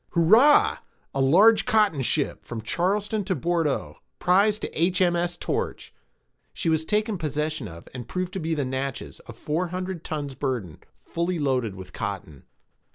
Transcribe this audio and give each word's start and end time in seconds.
Hurrah! 0.13 0.79
a 1.13 1.21
large 1.21 1.65
cotton 1.67 2.01
ship, 2.01 2.43
from 2.43 2.63
Charleston 2.63 3.23
to 3.25 3.35
Bourdeaux, 3.35 3.97
prize 4.17 4.57
to 4.57 4.69
H.M.S. 4.81 5.37
Torch. 5.37 5.93
She 6.53 6.69
was 6.69 6.83
taken 6.85 7.19
possession 7.19 7.67
of, 7.67 7.87
and 7.93 8.07
proved 8.07 8.33
to 8.33 8.39
be 8.39 8.55
the 8.55 8.65
Natches, 8.65 9.19
of 9.27 9.35
four 9.37 9.67
hundred 9.67 10.03
tons 10.03 10.33
burden, 10.33 10.79
fully 11.05 11.37
loaded 11.37 11.75
with 11.75 11.93
cotton. 11.93 12.45